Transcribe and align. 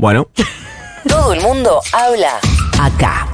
Bueno. 0.00 0.28
Todo 1.06 1.34
el 1.34 1.42
mundo 1.42 1.82
habla 1.92 2.40
acá. 2.80 3.28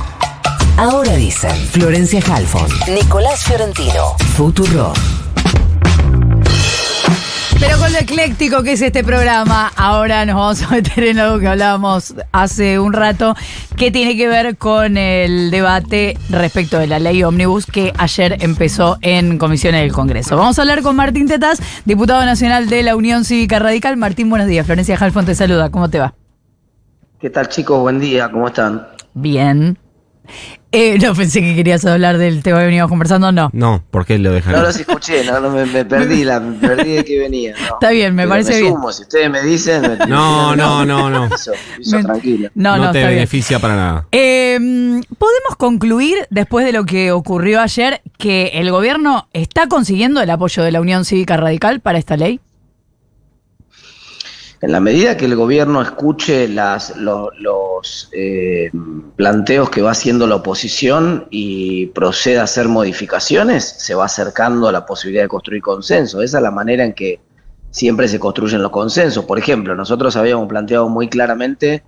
Ahora 0.77 1.15
dicen 1.15 1.55
Florencia 1.69 2.21
Halfon, 2.29 2.67
Nicolás 2.93 3.45
Fiorentino, 3.45 4.17
Futuro. 4.35 4.93
Pero 7.61 7.79
con 7.79 7.93
lo 7.93 7.99
ecléctico 8.01 8.65
que 8.65 8.73
es 8.73 8.83
este 8.83 9.05
programa, 9.05 9.71
ahora 9.77 10.27
nos 10.27 10.35
vamos 10.35 10.63
a 10.63 10.71
meter 10.71 11.05
en 11.05 11.21
algo 11.21 11.39
que 11.39 11.47
hablábamos 11.47 12.17
hace 12.33 12.81
un 12.81 12.93
rato, 12.93 13.37
que 13.77 13.93
tiene 13.93 14.17
que 14.17 14.27
ver 14.27 14.57
con 14.57 14.97
el 14.97 15.53
debate 15.53 16.19
respecto 16.31 16.81
de 16.81 16.89
la 16.89 16.99
ley 16.99 17.23
Omnibus 17.23 17.67
que 17.67 17.93
ayer 17.97 18.39
empezó 18.41 18.99
en 19.03 19.39
comisiones 19.39 19.83
del 19.83 19.93
Congreso. 19.93 20.37
Vamos 20.37 20.59
a 20.59 20.63
hablar 20.63 20.83
con 20.83 20.97
Martín 20.97 21.29
Tetas, 21.29 21.63
diputado 21.85 22.25
nacional 22.25 22.69
de 22.69 22.83
la 22.83 22.97
Unión 22.97 23.25
Cívica 23.25 23.61
Radical. 23.61 23.97
Martín, 23.97 24.29
buenos 24.29 24.49
días. 24.49 24.67
Florencia 24.67 24.99
Halfon 24.99 25.27
te 25.27 25.37
saluda. 25.37 25.71
¿Cómo 25.71 25.89
te 25.89 26.01
va? 26.01 26.15
¿Qué 27.27 27.31
tal 27.31 27.49
chicos? 27.49 27.81
Buen 27.81 27.99
día, 27.99 28.31
¿cómo 28.31 28.47
están? 28.47 28.87
Bien. 29.15 29.77
Eh, 30.71 30.97
no 31.03 31.13
pensé 31.13 31.41
que 31.41 31.57
querías 31.57 31.85
hablar 31.85 32.19
del 32.19 32.41
tema 32.45 32.61
que 32.61 32.67
veníamos 32.67 32.89
conversando, 32.89 33.33
no. 33.33 33.51
No, 33.53 33.83
¿por 33.91 34.07
qué 34.07 34.17
lo 34.17 34.31
dejan? 34.31 34.53
No 34.53 34.63
los 34.63 34.79
escuché, 34.79 35.25
no, 35.25 35.41
no 35.41 35.51
me, 35.51 35.67
me 35.67 35.85
perdí, 35.85 36.23
la, 36.23 36.39
me 36.39 36.57
perdí 36.57 36.93
de 36.95 37.05
que 37.05 37.19
venía. 37.19 37.53
no. 37.59 37.75
Está 37.75 37.91
bien, 37.91 38.15
me 38.15 38.23
Pero 38.23 38.31
parece 38.31 38.53
me 38.53 38.61
bien. 38.61 38.75
sumo, 38.75 38.93
si 38.93 39.03
ustedes 39.03 39.29
me 39.29 39.43
dicen. 39.43 39.83
me- 39.83 40.07
No, 40.07 40.55
no, 40.55 40.85
no, 40.85 41.11
no. 41.11 41.29
Piso 41.31 41.97
Me- 41.97 42.05
tranquilo. 42.05 42.49
No, 42.55 42.77
No, 42.77 42.85
no, 42.85 42.93
te 42.93 42.99
está 42.99 43.09
bien. 43.09 43.19
beneficia 43.19 43.59
para 43.59 43.75
nada. 43.75 44.07
Eh, 44.13 44.57
¿Podemos 45.19 45.57
concluir, 45.59 46.29
después 46.31 46.65
de 46.65 46.71
lo 46.71 46.85
que 46.85 47.11
ocurrió 47.11 47.61
ayer, 47.61 48.03
que 48.19 48.53
el 48.55 48.71
gobierno 48.71 49.27
está 49.33 49.67
consiguiendo 49.67 50.21
el 50.23 50.31
apoyo 50.31 50.63
de 50.63 50.71
la 50.71 50.81
Unión 50.81 51.05
Cívica 51.05 51.37
Radical 51.37 51.81
para 51.81 51.99
esta 51.99 52.17
ley? 52.17 52.39
En 54.63 54.73
la 54.73 54.81
medida 54.81 55.17
que 55.17 55.27
el 55.27 55.37
gobierno 55.37 55.83
escuche 55.83 56.49
las, 56.49 56.97
lo- 56.97 57.31
los 57.39 58.09
eh, 58.13 58.71
planteos 59.17 59.69
que 59.69 59.83
va 59.83 59.91
haciendo 59.91 60.27
la 60.27 60.37
oposición 60.37 61.27
y 61.31 61.87
proceda 61.89 62.41
a 62.41 62.45
hacer 62.45 62.67
modificaciones, 62.69 63.65
se 63.79 63.95
va 63.95 64.07
acercando 64.07 64.67
a 64.69 64.73
la 64.73 64.87
posibilidad 64.87 65.25
de 65.25 65.29
construir 65.29 65.61
consenso. 65.63 66.23
Esa 66.23 66.39
es 66.39 66.43
la 66.43 66.51
manera 66.51 66.85
en 66.85 66.95
que 66.95 67.21
siempre 67.71 68.09
se 68.09 68.19
construyen 68.19 68.63
los 68.63 68.71
consensos. 68.71 69.27
Por 69.27 69.39
ejemplo, 69.39 69.75
nosotros 69.75 70.17
habíamos 70.17 70.49
planteado 70.49 70.89
muy 70.89 71.09
claramente 71.09 71.83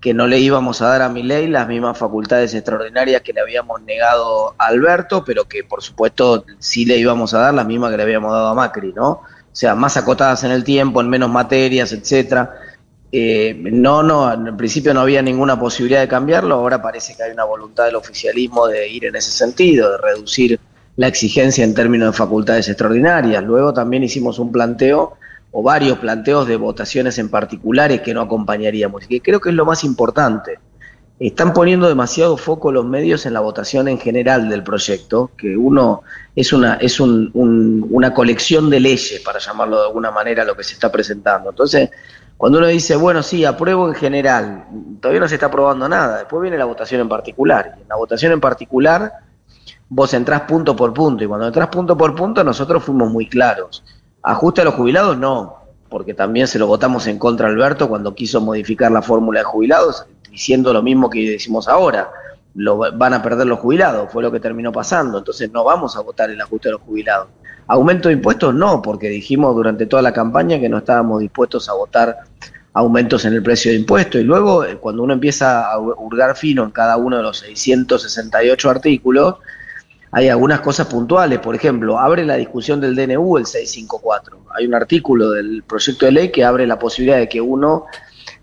que 0.00 0.14
no 0.14 0.26
le 0.26 0.38
íbamos 0.38 0.80
a 0.80 0.86
dar 0.88 1.02
a 1.02 1.08
Milei 1.10 1.48
las 1.48 1.68
mismas 1.68 1.98
facultades 1.98 2.54
extraordinarias 2.54 3.20
que 3.20 3.32
le 3.34 3.40
habíamos 3.42 3.82
negado 3.82 4.54
a 4.56 4.66
Alberto, 4.66 5.24
pero 5.24 5.44
que 5.46 5.64
por 5.64 5.82
supuesto 5.82 6.44
sí 6.58 6.86
le 6.86 6.96
íbamos 6.96 7.34
a 7.34 7.40
dar 7.40 7.54
las 7.54 7.66
mismas 7.66 7.90
que 7.90 7.96
le 7.98 8.04
habíamos 8.04 8.32
dado 8.32 8.48
a 8.48 8.54
Macri, 8.54 8.92
¿no? 8.94 9.20
O 9.58 9.60
sea, 9.60 9.74
más 9.74 9.96
acotadas 9.96 10.44
en 10.44 10.52
el 10.52 10.62
tiempo, 10.62 11.00
en 11.00 11.08
menos 11.08 11.28
materias, 11.28 11.90
etcétera. 11.90 12.54
Eh, 13.10 13.60
no, 13.72 14.04
no, 14.04 14.32
en 14.32 14.56
principio 14.56 14.94
no 14.94 15.00
había 15.00 15.20
ninguna 15.20 15.58
posibilidad 15.58 15.98
de 15.98 16.06
cambiarlo, 16.06 16.54
ahora 16.54 16.80
parece 16.80 17.16
que 17.16 17.24
hay 17.24 17.32
una 17.32 17.42
voluntad 17.42 17.86
del 17.86 17.96
oficialismo 17.96 18.68
de 18.68 18.88
ir 18.88 19.06
en 19.06 19.16
ese 19.16 19.32
sentido, 19.32 19.90
de 19.90 19.98
reducir 19.98 20.60
la 20.94 21.08
exigencia 21.08 21.64
en 21.64 21.74
términos 21.74 22.12
de 22.12 22.16
facultades 22.16 22.68
extraordinarias. 22.68 23.42
Luego 23.42 23.74
también 23.74 24.04
hicimos 24.04 24.38
un 24.38 24.52
planteo 24.52 25.16
o 25.50 25.60
varios 25.60 25.98
planteos 25.98 26.46
de 26.46 26.54
votaciones 26.54 27.18
en 27.18 27.28
particulares 27.28 28.00
que 28.02 28.14
no 28.14 28.20
acompañaríamos, 28.20 29.06
y 29.06 29.08
que 29.08 29.20
creo 29.22 29.40
que 29.40 29.48
es 29.48 29.56
lo 29.56 29.64
más 29.64 29.82
importante. 29.82 30.60
Están 31.20 31.52
poniendo 31.52 31.88
demasiado 31.88 32.36
foco 32.36 32.70
los 32.70 32.84
medios 32.84 33.26
en 33.26 33.34
la 33.34 33.40
votación 33.40 33.88
en 33.88 33.98
general 33.98 34.48
del 34.48 34.62
proyecto, 34.62 35.32
que 35.36 35.56
uno 35.56 36.02
es 36.36 36.52
una, 36.52 36.74
es 36.74 37.00
un- 37.00 37.30
un- 37.34 37.86
una 37.90 38.14
colección 38.14 38.70
de 38.70 38.78
leyes, 38.78 39.20
para 39.24 39.40
llamarlo 39.40 39.80
de 39.80 39.86
alguna 39.88 40.12
manera, 40.12 40.44
lo 40.44 40.56
que 40.56 40.62
se 40.62 40.74
está 40.74 40.92
presentando. 40.92 41.50
Entonces, 41.50 41.90
cuando 42.36 42.58
uno 42.58 42.68
dice, 42.68 42.94
bueno, 42.94 43.24
sí, 43.24 43.44
apruebo 43.44 43.88
en 43.88 43.94
general, 43.96 44.66
todavía 45.00 45.20
no 45.20 45.28
se 45.28 45.34
está 45.34 45.46
aprobando 45.46 45.88
nada, 45.88 46.18
después 46.18 46.40
viene 46.40 46.56
la 46.56 46.66
votación 46.66 47.00
en 47.00 47.08
particular. 47.08 47.74
Y 47.76 47.82
en 47.82 47.88
la 47.88 47.96
votación 47.96 48.30
en 48.30 48.40
particular, 48.40 49.12
vos 49.88 50.14
entrás 50.14 50.42
punto 50.42 50.76
por 50.76 50.94
punto, 50.94 51.24
y 51.24 51.26
cuando 51.26 51.48
entrás 51.48 51.66
punto 51.66 51.96
por 51.96 52.14
punto, 52.14 52.44
nosotros 52.44 52.84
fuimos 52.84 53.10
muy 53.10 53.28
claros. 53.28 53.82
Ajuste 54.22 54.60
a 54.60 54.64
los 54.64 54.74
jubilados, 54.74 55.18
no, 55.18 55.56
porque 55.88 56.14
también 56.14 56.46
se 56.46 56.60
lo 56.60 56.68
votamos 56.68 57.08
en 57.08 57.18
contra 57.18 57.48
Alberto 57.48 57.88
cuando 57.88 58.14
quiso 58.14 58.40
modificar 58.40 58.92
la 58.92 59.02
fórmula 59.02 59.40
de 59.40 59.44
jubilados, 59.44 60.06
diciendo 60.30 60.72
lo 60.72 60.82
mismo 60.82 61.08
que 61.10 61.30
decimos 61.30 61.68
ahora. 61.68 62.10
Lo 62.54 62.78
va- 62.78 62.90
van 62.90 63.14
a 63.14 63.22
perder 63.22 63.46
los 63.46 63.58
jubilados, 63.60 64.10
fue 64.12 64.22
lo 64.22 64.32
que 64.32 64.40
terminó 64.40 64.72
pasando. 64.72 65.18
Entonces 65.18 65.50
no 65.52 65.64
vamos 65.64 65.96
a 65.96 66.00
votar 66.00 66.30
el 66.30 66.40
ajuste 66.40 66.68
a 66.68 66.72
los 66.72 66.80
jubilados. 66.80 67.28
Aumento 67.68 68.08
de 68.08 68.14
impuestos 68.14 68.54
no, 68.54 68.80
porque 68.82 69.08
dijimos 69.08 69.54
durante 69.54 69.86
toda 69.86 70.02
la 70.02 70.12
campaña 70.12 70.58
que 70.58 70.68
no 70.68 70.78
estábamos 70.78 71.20
dispuestos 71.20 71.68
a 71.68 71.74
votar 71.74 72.16
aumentos 72.72 73.24
en 73.26 73.34
el 73.34 73.42
precio 73.42 73.70
de 73.70 73.78
impuestos. 73.78 74.20
Y 74.20 74.24
luego, 74.24 74.64
eh, 74.64 74.76
cuando 74.78 75.02
uno 75.02 75.12
empieza 75.12 75.70
a 75.70 75.78
hurgar 75.78 76.34
fino 76.36 76.64
en 76.64 76.70
cada 76.70 76.96
uno 76.96 77.16
de 77.18 77.22
los 77.22 77.38
668 77.38 78.70
artículos, 78.70 79.36
hay 80.10 80.28
algunas 80.28 80.60
cosas 80.60 80.86
puntuales. 80.86 81.38
Por 81.40 81.54
ejemplo, 81.54 81.98
abre 81.98 82.24
la 82.24 82.36
discusión 82.36 82.80
del 82.80 82.94
DNU 82.96 83.36
el 83.38 83.46
654. 83.46 84.38
Hay 84.56 84.66
un 84.66 84.74
artículo 84.74 85.30
del 85.32 85.62
proyecto 85.64 86.06
de 86.06 86.12
ley 86.12 86.32
que 86.32 86.44
abre 86.44 86.66
la 86.66 86.78
posibilidad 86.78 87.18
de 87.18 87.28
que 87.28 87.40
uno 87.40 87.84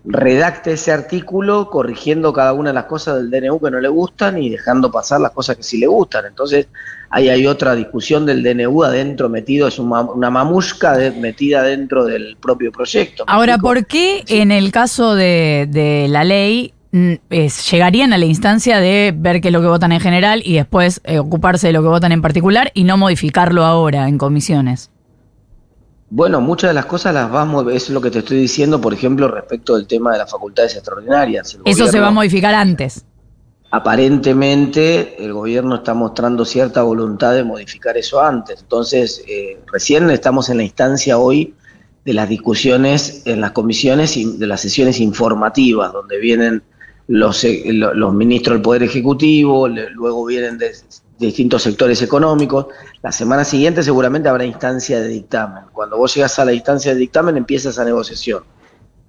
redacte 0.06 0.72
ese 0.72 0.92
artículo 0.92 1.68
corrigiendo 1.68 2.32
cada 2.32 2.52
una 2.52 2.70
de 2.70 2.74
las 2.74 2.84
cosas 2.84 3.16
del 3.16 3.30
DNU 3.30 3.60
que 3.60 3.70
no 3.70 3.80
le 3.80 3.88
gustan 3.88 4.40
y 4.40 4.48
dejando 4.50 4.90
pasar 4.90 5.20
las 5.20 5.32
cosas 5.32 5.56
que 5.56 5.62
sí 5.64 5.78
le 5.78 5.86
gustan. 5.88 6.26
Entonces, 6.26 6.68
ahí 7.10 7.28
hay 7.28 7.46
otra 7.46 7.74
discusión 7.74 8.24
del 8.24 8.42
DNU 8.42 8.84
adentro 8.84 9.28
metido, 9.28 9.66
es 9.66 9.78
una, 9.78 10.02
una 10.02 10.30
mamusca 10.30 10.96
de- 10.96 11.10
metida 11.10 11.62
dentro 11.62 12.04
del 12.04 12.36
propio 12.40 12.70
proyecto. 12.70 13.24
¿me 13.26 13.32
Ahora? 13.32 13.58
¿por 13.58 13.86
qué 13.86 14.22
en 14.28 14.52
el 14.52 14.70
caso 14.70 15.14
de, 15.16 15.66
de 15.70 16.06
la 16.08 16.22
ley 16.22 16.72
mm, 16.92 17.14
es- 17.30 17.68
llegarían 17.70 18.12
a 18.12 18.18
la 18.18 18.26
instancia 18.26 18.78
de 18.78 19.12
ver 19.16 19.40
qué 19.40 19.48
es 19.48 19.52
lo 19.52 19.60
que 19.60 19.66
votan 19.66 19.90
en 19.92 20.00
general 20.00 20.40
y 20.44 20.54
después 20.54 21.00
eh, 21.04 21.18
ocuparse 21.18 21.66
de 21.66 21.72
lo 21.72 21.82
que 21.82 21.88
votan 21.88 22.12
en 22.12 22.22
particular 22.22 22.70
y 22.74 22.84
no 22.84 22.96
modificarlo 22.96 23.64
ahora 23.64 24.08
en 24.08 24.18
comisiones? 24.18 24.90
Bueno, 26.08 26.40
muchas 26.40 26.70
de 26.70 26.74
las 26.74 26.86
cosas 26.86 27.12
las 27.14 27.30
vamos, 27.30 27.64
eso 27.68 27.74
es 27.86 27.90
lo 27.90 28.00
que 28.00 28.10
te 28.10 28.20
estoy 28.20 28.38
diciendo, 28.38 28.80
por 28.80 28.94
ejemplo, 28.94 29.26
respecto 29.28 29.74
del 29.76 29.86
tema 29.86 30.12
de 30.12 30.18
las 30.18 30.30
facultades 30.30 30.74
extraordinarias. 30.76 31.54
El 31.54 31.60
Eso 31.64 31.86
se 31.88 31.98
va 32.00 32.08
a 32.08 32.10
modificar 32.12 32.54
antes. 32.54 33.04
aparentemente 33.72 35.22
el 35.24 35.32
gobierno 35.32 35.74
está 35.76 35.94
mostrando 35.94 36.44
cierta 36.44 36.82
voluntad 36.82 37.34
de 37.34 37.42
modificar 37.44 37.96
eso 37.96 38.20
antes. 38.22 38.60
Entonces, 38.60 39.22
eh, 39.28 39.58
recién 39.72 40.08
estamos 40.10 40.48
en 40.48 40.58
la 40.58 40.62
instancia 40.62 41.18
hoy 41.18 41.54
de 42.04 42.12
las 42.12 42.28
discusiones 42.28 43.22
en 43.24 43.40
las 43.40 43.50
comisiones 43.50 44.16
y 44.16 44.36
de 44.38 44.46
las 44.46 44.60
sesiones 44.60 45.00
informativas, 45.00 45.92
donde 45.92 46.18
vienen 46.18 46.62
los, 47.08 47.42
eh, 47.44 47.62
lo- 47.72 47.94
los 47.94 48.14
ministros 48.14 48.54
del 48.54 48.62
Poder 48.62 48.82
Ejecutivo, 48.84 49.66
le- 49.66 49.90
luego 49.90 50.24
vienen 50.24 50.56
de, 50.58 50.70
distintos 51.18 51.62
sectores 51.62 52.02
económicos. 52.02 52.66
La 53.02 53.12
semana 53.12 53.44
siguiente 53.44 53.82
seguramente 53.82 54.28
habrá 54.28 54.44
instancia 54.44 55.00
de 55.00 55.08
dictamen. 55.08 55.64
Cuando 55.72 55.96
vos 55.96 56.14
llegas 56.14 56.38
a 56.38 56.44
la 56.44 56.52
instancia 56.52 56.92
de 56.92 57.00
dictamen 57.00 57.36
empieza 57.36 57.70
esa 57.70 57.84
negociación 57.84 58.44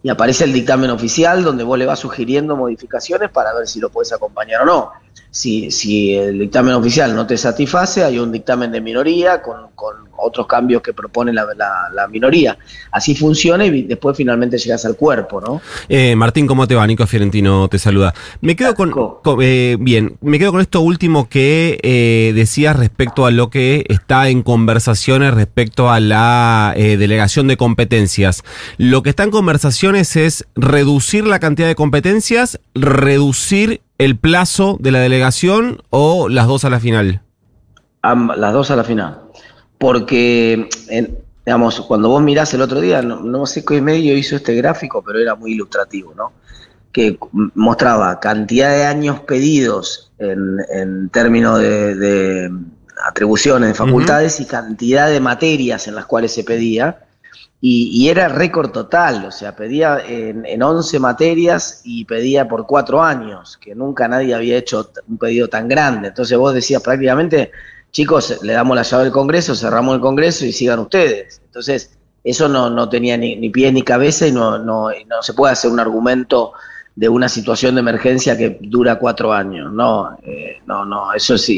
y 0.03 0.09
aparece 0.09 0.43
el 0.43 0.53
dictamen 0.53 0.89
oficial 0.91 1.43
donde 1.43 1.63
vos 1.63 1.77
le 1.77 1.85
vas 1.85 1.99
sugiriendo 1.99 2.55
modificaciones 2.55 3.29
para 3.31 3.53
ver 3.53 3.67
si 3.67 3.79
lo 3.79 3.89
puedes 3.89 4.13
acompañar 4.13 4.61
o 4.61 4.65
no. 4.65 4.91
Si, 5.29 5.71
si 5.71 6.15
el 6.15 6.39
dictamen 6.39 6.75
oficial 6.75 7.13
no 7.15 7.27
te 7.27 7.37
satisface, 7.37 8.03
hay 8.03 8.19
un 8.19 8.31
dictamen 8.31 8.71
de 8.71 8.79
minoría 8.79 9.41
con, 9.41 9.71
con 9.75 10.06
otros 10.17 10.47
cambios 10.47 10.81
que 10.81 10.93
propone 10.93 11.31
la, 11.33 11.45
la- 11.55 11.89
la 11.93 12.07
minoría. 12.07 12.57
Así 12.91 13.15
funciona 13.15 13.65
y 13.65 13.83
después 13.83 14.15
finalmente 14.17 14.57
llegas 14.57 14.85
al 14.85 14.95
cuerpo, 14.95 15.39
¿no? 15.41 15.61
Eh, 15.89 16.15
Martín, 16.15 16.47
¿cómo 16.47 16.67
te 16.67 16.75
va? 16.75 16.85
Nico 16.87 17.05
Fiorentino 17.07 17.67
te 17.67 17.79
saluda. 17.79 18.13
Me 18.41 18.55
quedo 18.55 18.75
con, 18.75 18.93
eh, 19.41 19.77
bien, 19.79 20.17
me 20.21 20.39
quedo 20.39 20.51
con 20.51 20.61
esto 20.61 20.81
último 20.81 21.29
que 21.29 21.79
eh, 21.83 22.33
decías 22.35 22.75
respecto 22.75 23.25
a 23.25 23.31
lo 23.31 23.49
que 23.49 23.85
está 23.89 24.29
en 24.29 24.43
conversaciones 24.43 25.33
respecto 25.33 25.89
a 25.89 25.99
la 25.99 26.73
delegación 26.75 27.47
de 27.47 27.57
competencias. 27.57 28.43
Lo 28.77 29.03
que 29.03 29.09
está 29.09 29.23
en 29.23 29.31
conversaciones 29.31 30.15
es 30.15 30.45
reducir 30.55 31.25
la 31.27 31.39
cantidad 31.39 31.67
de 31.67 31.75
competencias, 31.75 32.59
reducir 32.75 33.81
el 33.97 34.15
plazo 34.17 34.77
de 34.79 34.91
la 34.91 34.99
delegación 34.99 35.81
o 35.89 36.29
las 36.29 36.47
dos 36.47 36.65
a 36.65 36.69
la 36.69 36.79
final. 36.79 37.21
Las 38.03 38.53
dos 38.53 38.71
a 38.71 38.75
la 38.75 38.83
final. 38.83 39.21
Porque, 39.77 40.69
en- 40.89 41.17
digamos, 41.45 41.79
cuando 41.81 42.09
vos 42.09 42.21
mirás 42.21 42.53
el 42.53 42.61
otro 42.61 42.81
día, 42.81 43.01
no, 43.01 43.21
no 43.21 43.45
sé 43.45 43.63
qué 43.63 43.81
medio 43.81 44.17
hizo 44.17 44.35
este 44.35 44.55
gráfico, 44.55 45.01
pero 45.03 45.19
era 45.19 45.35
muy 45.35 45.53
ilustrativo, 45.53 46.13
¿no? 46.15 46.33
Que 46.91 47.17
mostraba 47.53 48.19
cantidad 48.19 48.71
de 48.75 48.85
años 48.85 49.19
pedidos 49.21 50.11
en, 50.17 50.57
en 50.73 51.09
términos 51.09 51.59
de, 51.59 51.95
de 51.95 52.51
atribuciones, 53.05 53.69
de 53.69 53.75
facultades 53.75 54.39
y 54.39 54.45
cantidad 54.45 55.07
de 55.09 55.19
materias 55.19 55.87
en 55.87 55.95
las 55.95 56.05
cuales 56.05 56.33
se 56.33 56.43
pedía. 56.43 57.03
Y, 57.59 57.89
y 57.91 58.09
era 58.09 58.27
récord 58.27 58.69
total, 58.71 59.25
o 59.25 59.31
sea, 59.31 59.55
pedía 59.55 59.99
en, 60.07 60.45
en 60.45 60.61
11 60.61 60.99
materias 60.99 61.81
y 61.83 62.05
pedía 62.05 62.47
por 62.47 62.67
cuatro 62.67 63.01
años, 63.01 63.57
que 63.57 63.73
nunca 63.73 64.07
nadie 64.07 64.35
había 64.35 64.57
hecho 64.57 64.91
un 65.07 65.17
pedido 65.17 65.47
tan 65.47 65.67
grande. 65.67 66.09
Entonces 66.09 66.37
vos 66.37 66.53
decías 66.53 66.83
prácticamente, 66.83 67.51
chicos, 67.97 68.37
le 68.43 68.53
damos 68.53 68.75
la 68.75 68.83
llave 68.83 69.05
del 69.05 69.11
Congreso, 69.11 69.55
cerramos 69.55 69.95
el 69.95 70.01
Congreso 70.01 70.45
y 70.45 70.53
sigan 70.53 70.77
ustedes. 70.77 71.41
Entonces, 71.45 71.97
eso 72.23 72.47
no, 72.47 72.69
no 72.69 72.87
tenía 72.89 73.17
ni, 73.17 73.35
ni 73.37 73.49
pies 73.49 73.73
ni 73.73 73.81
cabeza 73.81 74.27
y 74.27 74.31
no, 74.31 74.59
no, 74.59 74.89
no 75.07 75.23
se 75.23 75.33
puede 75.33 75.53
hacer 75.53 75.71
un 75.71 75.79
argumento 75.79 76.53
de 76.95 77.09
una 77.09 77.27
situación 77.27 77.73
de 77.73 77.81
emergencia 77.81 78.37
que 78.37 78.59
dura 78.61 78.99
cuatro 78.99 79.33
años. 79.33 79.73
No, 79.73 80.15
eh, 80.21 80.59
no, 80.67 80.85
no, 80.85 81.11
eso 81.11 81.33
es 81.33 81.49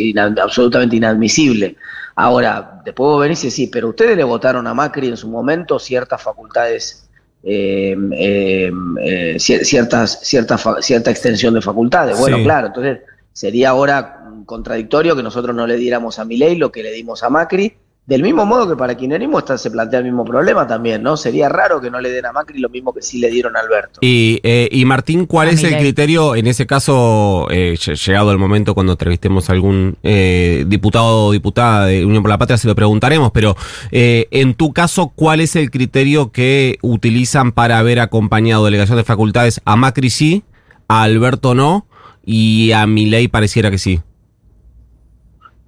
absolutamente 0.41 0.95
inadmisible. 0.95 1.75
Ahora, 2.15 2.81
después 2.85 3.05
vos 3.05 3.21
venís 3.21 3.43
y 3.43 3.49
decís, 3.49 3.69
pero 3.69 3.89
ustedes 3.89 4.15
le 4.15 4.23
votaron 4.23 4.65
a 4.65 4.73
Macri 4.73 5.09
en 5.09 5.17
su 5.17 5.27
momento 5.27 5.77
ciertas 5.77 6.23
facultades, 6.23 7.09
eh, 7.43 7.97
eh, 8.13 9.35
ciertas, 9.39 10.21
cierta 10.21 11.11
extensión 11.11 11.53
de 11.53 11.61
facultades. 11.61 12.17
Bueno, 12.17 12.37
claro, 12.43 12.67
entonces 12.67 12.99
sería 13.39 13.69
ahora 13.69 14.19
contradictorio 14.45 15.15
que 15.15 15.23
nosotros 15.23 15.55
no 15.55 15.65
le 15.65 15.77
diéramos 15.77 16.19
a 16.19 16.25
Milei 16.25 16.57
lo 16.57 16.73
que 16.73 16.83
le 16.83 16.91
dimos 16.91 17.23
a 17.23 17.29
Macri. 17.29 17.73
Del 18.05 18.21
mismo 18.21 18.45
modo 18.45 18.67
que 18.67 18.75
para 18.75 18.97
kirchnerismo 18.97 19.39
está, 19.39 19.57
se 19.57 19.71
plantea 19.71 19.99
el 19.99 20.05
mismo 20.05 20.25
problema 20.25 20.67
también, 20.67 21.03
¿no? 21.03 21.15
Sería 21.15 21.47
raro 21.47 21.79
que 21.79 21.89
no 21.89 22.01
le 22.01 22.09
den 22.09 22.25
a 22.25 22.33
Macri 22.33 22.59
lo 22.59 22.67
mismo 22.67 22.91
que 22.91 23.01
sí 23.01 23.19
le 23.19 23.29
dieron 23.29 23.55
a 23.55 23.61
Alberto. 23.61 23.99
Y, 24.01 24.41
eh, 24.43 24.67
y 24.71 24.83
Martín, 24.83 25.25
¿cuál 25.25 25.47
es 25.47 25.63
el 25.63 25.77
criterio 25.77 26.35
en 26.35 26.47
ese 26.47 26.65
caso, 26.65 27.47
eh, 27.49 27.77
llegado 27.77 28.31
el 28.33 28.39
momento 28.39 28.73
cuando 28.73 28.93
entrevistemos 28.93 29.49
a 29.49 29.53
algún 29.53 29.95
eh, 30.03 30.65
diputado 30.67 31.27
o 31.27 31.31
diputada 31.31 31.85
de 31.85 32.03
Unión 32.03 32.23
por 32.23 32.31
la 32.31 32.39
Patria, 32.39 32.57
se 32.57 32.67
lo 32.67 32.75
preguntaremos, 32.75 33.31
pero 33.31 33.55
en 33.91 34.53
tu 34.55 34.73
caso, 34.73 35.13
¿cuál 35.15 35.39
es 35.39 35.55
el 35.55 35.71
criterio 35.71 36.33
que 36.33 36.77
utilizan 36.81 37.53
para 37.53 37.77
haber 37.77 38.01
acompañado 38.01 38.65
delegación 38.65 38.97
de 38.97 39.05
facultades 39.05 39.61
a 39.63 39.77
Macri 39.77 40.09
sí, 40.09 40.43
a 40.89 41.03
Alberto 41.03 41.55
no 41.55 41.85
y 42.31 42.71
a 42.73 42.85
Milei 42.85 43.27
pareciera 43.27 43.71
que 43.71 43.79
sí? 43.79 43.99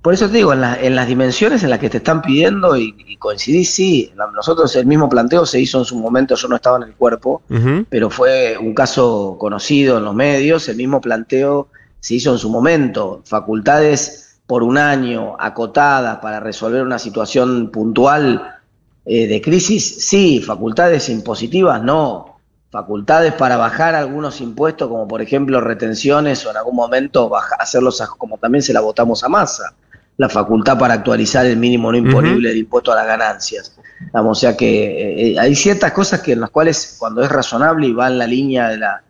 Por 0.03 0.13
eso 0.13 0.27
te 0.27 0.37
digo, 0.37 0.53
en, 0.53 0.63
en, 0.63 0.95
las 0.95 1.07
dimensiones 1.07 1.63
en 1.63 1.71
las 1.71 1.79
que 1.79 1.89
te 1.89 1.97
están 1.97 2.21
pidiendo 2.21 2.77
y, 2.77 2.93
y 3.07 3.17
coincidís, 3.17 3.73
sí, 3.73 4.13
nosotros 4.35 4.75
el 4.75 4.85
mismo 4.85 5.09
planteo 5.09 5.47
se 5.47 5.59
hizo 5.59 5.79
en 5.79 5.85
su 5.85 5.97
momento, 5.97 6.35
yo 6.35 6.47
no 6.47 6.57
estaba 6.57 6.77
en 6.77 6.83
el 6.83 6.93
cuerpo, 6.93 7.41
pero 7.89 8.11
fue 8.11 8.59
un 8.59 8.75
caso 8.75 9.37
conocido 9.39 9.97
en 9.97 10.03
los 10.03 10.13
medios, 10.13 10.69
el 10.69 10.77
mismo 10.77 11.01
planteo 11.01 11.69
se 11.99 12.13
hizo 12.13 12.31
en 12.31 12.37
su 12.37 12.51
momento, 12.51 13.23
facultades 13.25 14.39
por 14.45 14.61
un 14.61 14.77
año 14.77 15.35
acotadas 15.39 16.19
para 16.19 16.39
resolver 16.39 16.83
una 16.83 16.99
situación 16.99 17.71
puntual 17.71 18.59
eh, 19.05 19.25
de 19.25 19.41
crisis, 19.41 20.07
sí, 20.07 20.43
facultades 20.45 21.09
impositivas, 21.09 21.81
no, 21.81 22.30
facultades 22.71 23.33
para 23.33 23.57
bajar 23.57 23.95
algunos 23.95 24.41
impuestos, 24.41 24.87
como 24.87 25.07
por 25.07 25.21
ejemplo 25.21 25.61
retenciones 25.61 26.45
o 26.45 26.51
en 26.51 26.57
algún 26.57 26.75
momento 26.75 27.29
hacerlos 27.59 28.01
como 28.17 28.37
también 28.37 28.63
se 28.63 28.73
la 28.73 28.79
votamos 28.79 29.23
a 29.23 29.29
masa 29.29 29.75
la 30.17 30.29
facultad 30.29 30.77
para 30.77 30.93
actualizar 30.93 31.45
el 31.47 31.57
mínimo 31.57 31.91
no 31.91 31.97
imponible 31.97 32.49
del 32.49 32.59
impuesto 32.59 32.91
a 32.91 32.95
las 32.95 33.07
ganancias. 33.07 33.75
o 34.13 34.35
sea 34.35 34.55
que 34.55 35.31
eh, 35.31 35.39
hay 35.39 35.55
ciertas 35.55 35.91
cosas 35.93 36.21
que 36.21 36.33
en 36.33 36.41
las 36.41 36.51
cuales 36.51 36.95
cuando 36.99 37.23
es 37.23 37.29
razonable 37.29 37.87
y 37.87 37.93
va 37.93 38.07
en 38.07 38.19
la 38.19 38.27
línea 38.27 38.69
de 38.69 38.77
la, 38.77 39.01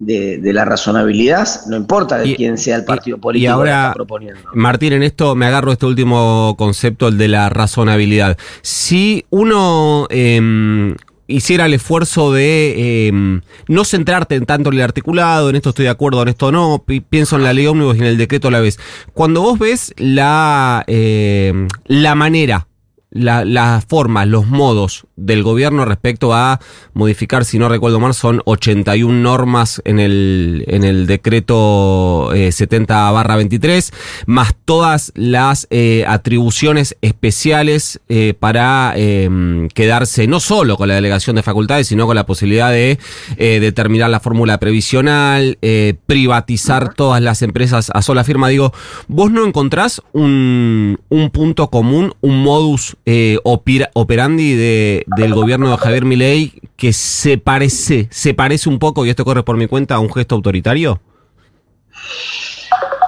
de, 0.00 0.52
la 0.52 0.64
razonabilidad, 0.64 1.48
no 1.68 1.76
importa 1.76 2.18
de 2.18 2.34
quién 2.34 2.58
sea 2.58 2.76
el 2.76 2.84
partido 2.84 3.18
político 3.18 3.52
ahora, 3.52 3.70
que 3.70 3.76
está 3.76 3.92
proponiendo. 3.94 4.40
Martín, 4.54 4.94
en 4.94 5.04
esto 5.04 5.36
me 5.36 5.46
agarro 5.46 5.70
este 5.70 5.86
último 5.86 6.56
concepto, 6.58 7.06
el 7.06 7.18
de 7.18 7.28
la 7.28 7.50
razonabilidad. 7.50 8.36
Si 8.62 9.26
uno 9.30 10.08
eh, 10.10 10.94
hiciera 11.28 11.66
el 11.66 11.74
esfuerzo 11.74 12.32
de 12.32 13.06
em, 13.06 13.42
no 13.68 13.84
centrarte 13.84 14.34
en 14.34 14.46
tanto 14.46 14.70
en 14.70 14.76
el 14.76 14.82
articulado, 14.82 15.50
en 15.50 15.56
esto 15.56 15.68
estoy 15.68 15.84
de 15.84 15.90
acuerdo, 15.90 16.22
en 16.22 16.28
esto 16.28 16.50
no, 16.50 16.84
pienso 17.08 17.36
en 17.36 17.44
la 17.44 17.52
ley 17.52 17.66
ómnibus 17.66 17.96
y 17.96 18.00
en 18.00 18.06
el 18.06 18.18
decreto 18.18 18.48
a 18.48 18.50
la 18.50 18.60
vez. 18.60 18.80
Cuando 19.12 19.42
vos 19.42 19.58
ves 19.58 19.94
la, 19.98 20.82
em, 20.86 21.68
la 21.86 22.14
manera 22.14 22.67
las 23.10 23.84
formas, 23.86 24.26
los 24.26 24.46
modos 24.46 25.06
del 25.16 25.42
gobierno 25.42 25.84
respecto 25.84 26.34
a 26.34 26.60
modificar, 26.92 27.44
si 27.44 27.58
no 27.58 27.68
recuerdo 27.68 28.00
mal, 28.00 28.12
son 28.12 28.42
81 28.44 29.20
normas 29.20 29.80
en 29.84 29.98
el, 29.98 30.64
en 30.68 30.84
el 30.84 31.06
decreto 31.06 32.30
70 32.32 32.94
eh, 32.94 33.12
barra 33.12 33.36
23, 33.36 33.92
más 34.26 34.54
todas 34.64 35.12
las 35.14 35.66
eh, 35.70 36.04
atribuciones 36.06 36.96
especiales 37.00 38.00
eh, 38.08 38.34
para 38.38 38.92
em, 38.96 39.68
quedarse 39.68 40.26
no 40.26 40.38
solo 40.38 40.76
con 40.76 40.88
la 40.88 40.94
delegación 40.94 41.36
de 41.36 41.42
facultades, 41.42 41.88
sino 41.88 42.06
con 42.06 42.14
la 42.14 42.26
posibilidad 42.26 42.70
de 42.70 42.98
determinar 43.38 44.10
la 44.10 44.20
fórmula 44.20 44.58
previsional, 44.58 45.58
privatizar 46.06 46.94
todas 46.94 47.22
las 47.22 47.42
empresas 47.42 47.90
a 47.94 48.02
sola 48.02 48.24
firma. 48.24 48.48
Digo, 48.48 48.72
¿vos 49.06 49.30
no 49.30 49.46
encontrás 49.46 50.02
un, 50.12 51.00
un 51.08 51.30
punto 51.30 51.68
común, 51.70 52.14
un 52.20 52.42
modus 52.42 52.96
eh, 53.10 53.38
operandi 53.42 54.54
de, 54.54 55.06
del 55.16 55.32
gobierno 55.32 55.70
de 55.70 55.78
Javier 55.78 56.04
Milei 56.04 56.52
que 56.76 56.92
se 56.92 57.38
parece, 57.38 58.06
se 58.10 58.34
parece 58.34 58.68
un 58.68 58.78
poco, 58.78 59.06
y 59.06 59.08
esto 59.08 59.24
corre 59.24 59.42
por 59.42 59.56
mi 59.56 59.66
cuenta, 59.66 59.94
a 59.94 59.98
un 59.98 60.12
gesto 60.12 60.34
autoritario? 60.34 61.00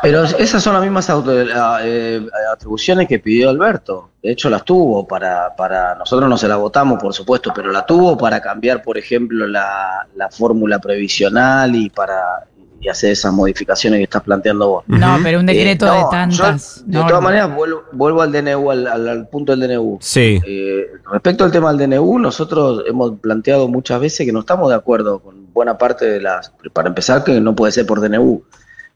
Pero 0.01 0.25
esas 0.25 0.63
son 0.63 0.73
las 0.73 0.83
mismas 0.83 1.07
eh, 1.85 2.27
atribuciones 2.51 3.07
que 3.09 3.19
pidió 3.19 3.51
Alberto. 3.51 4.13
De 4.23 4.33
hecho, 4.33 4.49
las 4.49 4.65
tuvo 4.65 5.07
para, 5.07 5.55
para, 5.55 5.95
nosotros 5.97 6.31
no 6.31 6.39
se 6.39 6.49
la 6.49 6.57
votamos, 6.57 6.99
por 6.99 7.13
supuesto, 7.13 7.53
pero 7.55 7.71
la 7.71 7.85
tuvo 7.85 8.17
para 8.17 8.41
cambiar, 8.41 8.83
por 8.83 8.97
ejemplo, 8.97 9.47
la, 9.47 10.07
la 10.17 10.31
fórmula 10.31 10.79
previsional 10.79 11.77
y 11.77 11.91
para 11.91 12.47
y 12.81 12.89
hacer 12.89 13.13
esas 13.13 13.33
modificaciones 13.33 13.99
que 13.99 14.05
estás 14.05 14.23
planteando 14.23 14.69
vos. 14.69 14.85
No, 14.87 15.19
pero 15.23 15.41
un 15.41 15.47
decreto 15.47 15.87
eh, 15.87 15.99
de 15.99 16.05
tantas. 16.11 16.83
de 16.87 16.99
todas 16.99 17.23
maneras, 17.23 17.51
vuelvo, 17.93 18.23
al 18.23 18.33
DNU, 18.33 18.71
al, 18.71 19.29
punto 19.29 19.55
del 19.55 19.69
DNU. 19.69 19.99
Sí. 20.01 20.41
Eh, 20.47 20.87
respecto 21.13 21.45
al 21.45 21.53
tema 21.53 21.73
del 21.73 21.91
DNU, 21.91 22.19
nosotros 22.19 22.85
hemos 22.87 23.19
planteado 23.21 23.69
muchas 23.69 24.01
veces 24.01 24.27
que 24.27 24.33
no 24.33 24.41
estamos 24.41 24.71
de 24.71 24.77
acuerdo 24.77 25.19
con 25.19 25.53
buena 25.53 25.77
parte 25.77 26.07
de 26.07 26.21
las. 26.21 26.53
Para 26.73 26.89
empezar, 26.89 27.23
que 27.23 27.41
no 27.41 27.55
puede 27.55 27.73
ser 27.73 27.87
por 27.87 28.01
DNU 28.01 28.43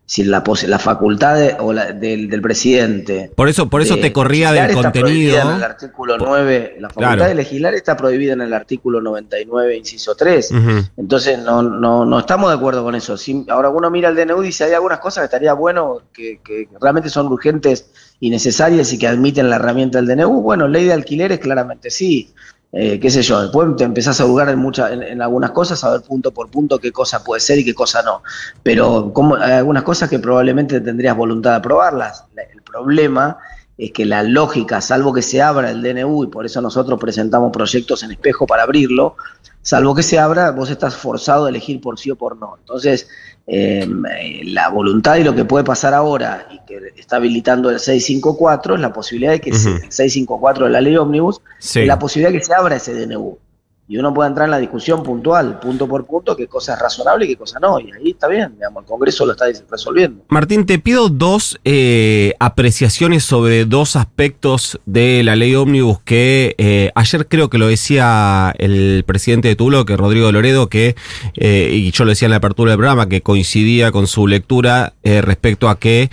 si 0.07 0.23
la, 0.23 0.43
la 0.67 0.79
facultad 0.79 1.61
o 1.61 1.73
del, 1.73 2.43
presidente. 2.43 3.31
Por 3.35 3.49
eso, 3.49 3.71
por 3.71 3.81
eso 3.81 3.97
te 3.97 4.13
corría 4.13 4.53
del 4.53 4.75
contenido. 4.75 5.41
en 5.41 5.57
el 5.57 5.63
artículo 5.63 6.19
9, 6.19 6.77
la 6.79 6.91
facultad 6.91 7.29
de 7.29 7.35
legislar 7.35 7.75
está 7.75 7.97
prohibida 7.97 8.35
en 8.35 8.43
el 8.43 8.53
artículo 8.53 9.01
99, 9.01 9.77
inciso 9.77 10.15
3. 10.15 10.53
Entonces, 10.97 11.39
no, 11.39 11.63
no, 11.63 12.05
no 12.05 12.19
estamos 12.19 12.51
de 12.51 12.57
acuerdo 12.57 12.83
con 12.83 12.95
eso. 12.95 13.17
Si, 13.17 13.47
ahora 13.49 13.71
uno 13.71 13.91
mira 13.91 14.11
el 14.11 14.17
DNU 14.17 14.43
y 14.43 14.47
dice, 14.47 14.65
hay 14.65 14.75
algunas 14.75 14.99
cosas 14.99 15.23
que 15.23 15.27
estaría 15.27 15.55
bueno, 15.55 16.03
que, 16.13 16.41
que 16.45 16.69
realmente 16.81 17.09
son 17.09 17.27
urgentes 17.29 17.87
y 18.21 18.31
necesarias 18.31 18.93
y 18.93 18.99
que 18.99 19.09
admiten 19.09 19.49
la 19.49 19.57
herramienta 19.57 20.01
del 20.01 20.17
DNU. 20.17 20.43
Bueno, 20.43 20.69
ley 20.69 20.85
de 20.85 20.93
alquileres, 20.93 21.39
claramente 21.39 21.91
sí. 21.91 22.35
Eh, 22.77 22.99
qué 22.99 23.09
sé 23.09 23.23
yo, 23.23 23.41
después 23.41 23.77
te 23.77 23.85
empezás 23.85 24.21
a 24.21 24.25
jugar 24.25 24.49
en, 24.49 24.59
muchas 24.59 24.91
en, 24.91 25.23
algunas 25.23 25.53
cosas, 25.53 25.85
a 25.85 25.93
ver 25.93 26.01
punto 26.03 26.33
por 26.33 26.51
punto 26.51 26.81
qué 26.81 26.91
cosa 26.91 27.23
puede 27.23 27.41
ser 27.41 27.59
y 27.61 27.65
qué 27.65 27.73
cosa 27.73 28.03
no. 28.03 28.21
Pero 28.65 29.13
hay 29.41 29.53
algunas 29.53 29.85
cosas 29.85 30.11
que 30.11 30.19
probablemente 30.19 30.81
tendrías 30.81 31.17
voluntad 31.17 31.51
de 31.51 31.57
aprobarlas. 31.59 32.25
El 32.53 32.63
problema 32.63 33.39
es 33.79 33.93
que 33.93 34.05
la 34.05 34.25
lógica, 34.25 34.81
salvo 34.81 35.13
que 35.13 35.23
se 35.23 35.41
abra 35.41 35.71
el 35.71 35.83
DNU, 35.83 36.25
y 36.25 36.27
por 36.27 36.47
eso 36.47 36.61
nosotros 36.61 36.99
presentamos 36.99 37.53
proyectos 37.53 38.03
en 38.03 38.11
espejo 38.11 38.45
para 38.45 38.65
abrirlo, 38.65 39.15
salvo 39.63 39.95
que 39.95 40.03
se 40.03 40.19
abra, 40.19 40.51
vos 40.51 40.69
estás 40.69 40.97
forzado 40.97 41.47
a 41.47 41.51
elegir 41.51 41.81
por 41.81 41.97
sí 41.99 42.11
o 42.11 42.17
por 42.17 42.37
no. 42.37 42.57
Entonces, 42.59 43.09
em, 43.47 44.03
la 44.45 44.69
voluntad 44.69 45.17
y 45.17 45.25
lo 45.25 45.35
que 45.35 45.45
puede 45.45 45.65
pasar 45.65 45.95
ahora, 45.95 46.47
y 46.51 46.59
que 46.67 46.93
está 46.97 47.17
habilitando 47.17 47.71
el 47.71 47.79
654, 47.79 48.75
es 48.75 48.81
la 48.81 48.93
posibilidad 48.93 49.33
de 49.33 49.41
que 49.41 49.51
el 49.51 49.57
654 49.57 50.67
de 50.67 50.71
la 50.71 50.81
ley 50.81 50.97
ómnibus, 50.97 51.41
la 51.75 51.99
posibilidad 51.99 52.33
de 52.33 52.39
que 52.39 52.45
se 52.45 52.55
abra 52.55 52.77
ese 52.77 52.95
DNU 52.95 53.39
y 53.87 53.99
uno 53.99 54.15
puede 54.15 54.31
entrar 54.31 54.47
en 54.47 54.53
la 54.53 54.59
discusión 54.59 55.03
puntual, 55.03 55.61
punto 55.61 55.87
por 55.87 56.07
punto, 56.07 56.35
qué 56.35 56.47
cosa 56.47 56.73
es 56.73 56.81
razonable 56.81 57.27
y 57.27 57.29
qué 57.29 57.37
cosa 57.37 57.59
no. 57.61 57.79
Y 57.79 57.93
ahí 57.93 58.11
está 58.13 58.29
bien, 58.29 58.55
digamos, 58.55 58.83
el 58.83 58.89
Congreso 58.89 59.27
lo 59.27 59.33
está 59.33 59.45
resolviendo. 59.71 60.25
Martín, 60.29 60.65
te 60.65 60.79
pido 60.79 61.11
dos 61.11 61.61
eh, 61.65 62.35
apreciaciones 62.41 63.25
sobre 63.25 63.67
dos 63.67 63.97
aspectos 63.97 64.81
de 64.87 65.23
la 65.23 65.37
ley 65.37 65.55
ómnibus 65.55 66.01
que 66.01 66.55
eh, 66.57 66.93
ayer 66.95 67.29
creo 67.29 67.51
que 67.51 67.59
lo 67.59 67.67
decía 67.67 68.55
el 68.57 69.05
presidente 69.07 69.49
de 69.49 69.57
Tulo, 69.57 69.85
que 69.85 69.99
Rodrigo 69.99 70.33
Loredo, 70.33 70.69
que, 70.69 70.97
eh, 71.37 71.71
y 71.75 71.91
yo 71.91 72.05
lo 72.05 72.11
decía 72.11 72.27
en 72.27 72.31
la 72.31 72.39
apertura 72.39 72.71
del 72.71 72.79
programa, 72.79 73.11
que 73.11 73.21
coincidía 73.21 73.93
con 73.93 74.07
su 74.07 74.27
lectura 74.27 74.95
respecto 75.03 75.69
a 75.69 75.79
que 75.79 76.11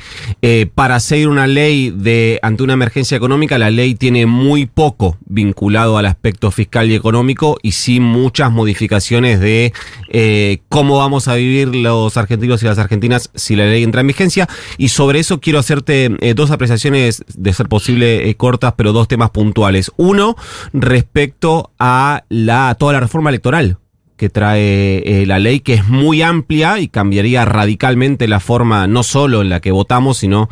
para 0.76 0.96
hacer 0.96 1.30
una 1.30 1.48
ley 1.48 1.92
de 1.92 2.40
ante 2.42 2.64
una 2.64 2.74
emergencia 2.74 3.16
económica, 3.16 3.58
la 3.58 3.72
ley 3.72 3.96
tiene 3.96 4.26
muy 4.26 4.66
poco 4.66 5.18
vinculado 5.26 5.98
al 5.98 6.06
aspecto 6.06 6.52
fiscal 6.52 6.92
y 6.92 6.96
económico 6.96 7.58
y 7.62 7.72
sí 7.72 8.00
muchas 8.00 8.52
modificaciones 8.52 9.40
de 9.40 9.74
eh, 10.10 10.60
cómo 10.70 10.98
vamos 10.98 11.28
a 11.28 11.36
vivir 11.36 11.76
los 11.76 12.18
argentinos 12.18 12.62
y 12.64 12.66
las 12.66 12.78
argentinas 12.78 13.30
si 13.36 13.56
la 13.56 13.66
ley 13.66 13.84
entra 13.84 14.02
en 14.02 14.08
vigencia. 14.08 14.48
Y 14.78 14.90
sobre 14.90 15.20
eso 15.20 15.40
quiero 15.40 15.60
hacerte 15.60 16.12
eh, 16.20 16.34
dos 16.34 16.52
apreciaciones, 16.52 17.24
de 17.28 17.54
ser 17.54 17.68
posible 17.68 18.30
eh, 18.30 18.36
cortas, 18.36 18.74
pero 18.76 18.94
dos 18.94 19.08
temas 19.08 19.30
puntuales. 19.32 19.92
Uno, 19.98 20.36
respecto 20.74 21.72
a 21.80 22.24
la, 22.30 22.76
toda 22.80 22.94
la 22.94 23.00
reforma 23.00 23.30
electoral 23.30 23.78
que 24.18 24.30
trae 24.30 25.26
la 25.26 25.40
ley, 25.40 25.62
que 25.62 25.74
es 25.74 25.88
muy 25.88 26.22
amplia 26.22 26.78
y 26.78 26.90
cambiaría 26.90 27.44
radicalmente 27.44 28.28
la 28.28 28.40
forma, 28.40 28.86
no 28.86 29.02
solo 29.02 29.42
en 29.42 29.50
la 29.50 29.62
que 29.62 29.72
votamos, 29.72 30.20
sino 30.20 30.48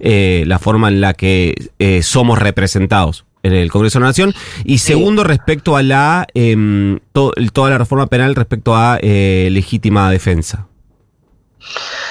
la 0.00 0.58
forma 0.58 0.88
en 0.88 1.00
la 1.00 1.14
que 1.14 1.70
somos 2.02 2.40
representados. 2.40 3.24
En 3.42 3.52
el 3.52 3.70
Congreso 3.70 3.98
de 3.98 4.02
la 4.02 4.08
Nación. 4.08 4.34
Y 4.64 4.78
segundo, 4.78 5.24
respecto 5.24 5.76
a 5.76 5.82
la 5.82 6.26
em, 6.34 7.00
toda 7.12 7.70
la 7.70 7.78
reforma 7.78 8.06
penal 8.06 8.34
respecto 8.34 8.76
a 8.76 8.98
eh, 9.00 9.48
legítima 9.50 10.10
defensa. 10.10 10.66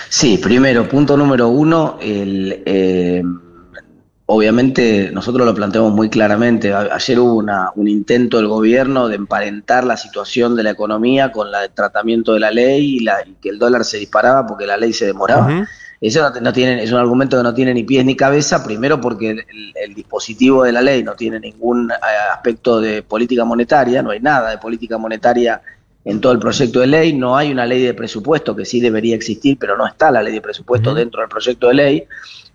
Sí, 0.10 0.38
primero, 0.38 0.88
punto 0.88 1.18
número 1.18 1.50
uno, 1.50 1.98
el, 2.02 2.64
em, 2.66 3.40
obviamente 4.26 5.10
nosotros 5.12 5.46
lo 5.46 5.54
planteamos 5.54 5.94
muy 5.94 6.10
claramente. 6.10 6.74
Ayer 6.74 7.20
hubo 7.20 7.36
una, 7.36 7.70
un 7.76 7.88
intento 7.88 8.38
del 8.38 8.48
gobierno 8.48 9.08
de 9.08 9.16
emparentar 9.16 9.84
la 9.84 9.98
situación 9.98 10.56
de 10.56 10.64
la 10.64 10.72
economía 10.72 11.32
con 11.32 11.52
la, 11.52 11.66
el 11.66 11.72
tratamiento 11.72 12.34
de 12.34 12.40
la 12.40 12.52
ley 12.52 12.98
y, 12.98 13.00
la, 13.02 13.18
que 13.42 13.50
el 13.50 13.60
dólar 13.60 13.84
se 13.84 13.98
disparaba 13.98 14.48
porque 14.48 14.66
la 14.66 14.78
ley 14.78 14.94
se 14.94 15.06
demoraba. 15.06 15.68
Eso 16.02 16.28
no, 16.42 16.52
tiene, 16.52 16.82
es 16.82 16.92
un 16.92 16.98
argumento 16.98 17.38
que 17.38 17.44
no 17.44 17.54
tiene 17.54 17.76
ni 17.76 17.84
pies 17.84 18.04
ni 18.04 18.16
cabeza, 18.16 18.64
primero 18.64 19.00
porque 19.00 19.46
el, 19.76 19.94
dispositivo 19.94 20.64
de 20.64 20.72
la 20.72 20.82
ley 20.82 21.04
no 21.04 21.14
tiene 21.14 21.40
ningún 21.40 21.92
eh, 21.92 21.96
aspecto 22.34 22.82
de 22.82 23.04
política 23.04 23.46
monetaria, 23.46 24.02
no 24.02 24.10
hay 24.10 24.20
nada 24.20 24.50
de 24.50 24.58
política 24.58 24.98
monetaria 24.98 25.62
en 26.04 26.20
todo 26.20 26.34
el 26.34 26.40
proyecto 26.40 26.80
de 26.80 26.88
ley, 26.88 27.14
no 27.14 27.38
hay 27.38 27.52
una 27.52 27.68
ley 27.68 27.84
de 27.84 27.94
presupuesto 27.94 28.56
que 28.56 28.66
sí 28.66 28.82
debería 28.82 29.16
existir, 29.16 29.60
pero 29.60 29.78
no 29.78 29.86
está 29.86 30.10
la 30.10 30.24
ley 30.24 30.34
de 30.34 30.42
presupuesto 30.42 30.96
dentro 30.96 31.22
del 31.22 31.30
proyecto 31.30 31.68
de 31.68 31.76
ley, 31.76 32.08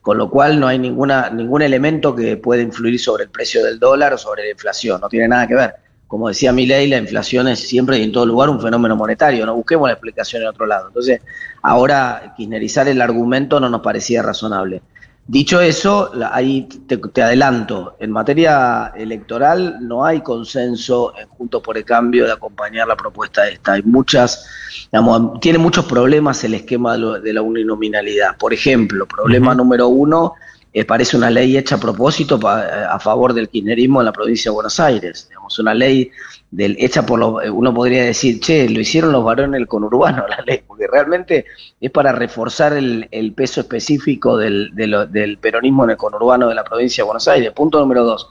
con 0.02 0.18
lo 0.18 0.28
cual 0.28 0.58
no 0.58 0.66
hay 0.66 0.80
ninguna, 0.80 1.30
ningún 1.30 1.62
elemento 1.62 2.16
que 2.16 2.36
pueda 2.38 2.62
influir 2.62 2.98
sobre 2.98 3.24
el 3.24 3.30
precio 3.30 3.62
del 3.64 3.78
dólar 3.78 4.14
o 4.14 4.18
sobre 4.18 4.42
la 4.42 4.50
inflación, 4.50 5.00
no 5.00 5.08
tiene 5.08 5.28
nada 5.28 5.46
que 5.46 5.54
ver 5.54 5.85
como 6.06 6.28
decía 6.28 6.52
Milei, 6.52 6.88
la 6.88 6.98
inflación 6.98 7.48
es 7.48 7.66
siempre 7.66 7.98
y 7.98 8.02
en 8.02 8.12
todo 8.12 8.26
lugar 8.26 8.48
un 8.48 8.60
fenómeno 8.60 8.94
monetario, 8.94 9.44
no 9.44 9.54
busquemos 9.54 9.88
la 9.88 9.94
explicación 9.94 10.42
en 10.42 10.48
otro 10.48 10.66
lado. 10.66 10.88
Entonces, 10.88 11.20
ahora 11.62 12.34
kirchnerizar 12.36 12.86
el 12.88 13.00
argumento 13.00 13.58
no 13.58 13.68
nos 13.68 13.80
parecía 13.80 14.22
razonable. 14.22 14.82
Dicho 15.28 15.60
eso, 15.60 16.12
ahí 16.30 16.68
te, 16.86 17.20
adelanto, 17.20 17.96
en 17.98 18.12
materia 18.12 18.92
electoral 18.94 19.78
no 19.80 20.04
hay 20.04 20.20
consenso 20.20 21.14
en 21.18 21.26
Juntos 21.26 21.60
por 21.64 21.76
el 21.76 21.84
Cambio 21.84 22.26
de 22.26 22.32
acompañar 22.32 22.86
la 22.86 22.96
propuesta 22.96 23.48
esta. 23.48 23.72
Hay 23.72 23.82
muchas, 23.82 24.46
digamos, 24.92 25.40
tiene 25.40 25.58
muchos 25.58 25.84
problemas 25.86 26.44
el 26.44 26.54
esquema 26.54 26.96
de 26.96 27.32
la 27.32 27.42
uninominalidad. 27.42 28.36
Por 28.38 28.54
ejemplo, 28.54 29.04
problema 29.04 29.52
número 29.52 29.88
uno, 29.88 30.34
eh, 30.76 30.84
parece 30.84 31.16
una 31.16 31.30
ley 31.30 31.56
hecha 31.56 31.76
a 31.76 31.80
propósito 31.80 32.38
eh, 32.38 32.84
a 32.90 33.00
favor 33.00 33.32
del 33.32 33.48
kirchnerismo 33.48 34.02
en 34.02 34.04
la 34.04 34.12
provincia 34.12 34.50
de 34.50 34.56
Buenos 34.56 34.78
Aires. 34.78 35.26
Digamos, 35.26 35.58
una 35.58 35.72
ley 35.72 36.10
del, 36.50 36.76
hecha 36.78 37.06
por 37.06 37.18
los, 37.18 37.42
eh, 37.42 37.48
uno 37.48 37.72
podría 37.72 38.04
decir, 38.04 38.40
che, 38.40 38.68
lo 38.68 38.80
hicieron 38.80 39.10
los 39.10 39.24
varones 39.24 39.58
del 39.58 39.68
conurbano 39.68 40.26
la 40.28 40.42
ley, 40.46 40.60
porque 40.66 40.86
realmente 40.86 41.46
es 41.80 41.90
para 41.90 42.12
reforzar 42.12 42.74
el, 42.74 43.32
peso 43.34 43.62
específico 43.62 44.36
del, 44.36 44.70
del 44.74 45.38
peronismo 45.38 45.84
en 45.84 45.90
el 45.92 45.96
conurbano 45.96 46.46
de 46.46 46.54
la 46.54 46.62
provincia 46.62 47.02
de 47.02 47.06
Buenos 47.06 47.26
Aires. 47.26 47.52
Punto 47.52 47.80
número 47.80 48.04
dos. 48.04 48.28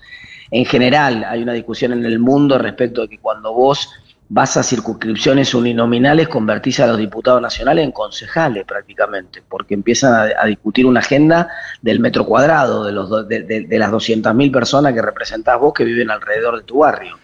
En 0.52 0.66
general, 0.66 1.26
hay 1.28 1.42
una 1.42 1.54
discusión 1.54 1.94
en 1.94 2.06
el 2.06 2.20
mundo 2.20 2.60
respecto 2.60 3.02
de 3.02 3.08
que 3.08 3.18
cuando 3.18 3.54
vos 3.54 3.90
vas 4.28 4.58
a 4.58 4.64
circunscripciones 4.64 5.54
uninominales, 5.54 6.28
convertís 6.28 6.80
a 6.80 6.88
los 6.88 6.98
diputados 6.98 7.42
nacionales 7.42 7.86
en 7.86 7.92
concejales 7.92 8.66
prácticamente, 8.66 9.44
porque 9.48 9.74
empiezan 9.74 10.32
a, 10.38 10.46
discutir 10.46 10.86
una 10.86 11.00
agenda 11.00 11.50
del 11.82 12.00
metro 12.00 12.26
cuadrado, 12.26 12.86
de, 12.86 12.92
los 12.92 13.28
de, 13.28 13.44
de, 13.44 13.80
las 13.80 13.92
200.000 13.92 14.52
personas 14.52 14.94
que 14.94 15.02
representás 15.02 15.60
vos 15.60 15.74
que 15.74 15.84
viven 15.84 16.10
alrededor 16.10 16.58
de 16.58 16.64
tu 16.64 16.80
barrio. 16.80 17.18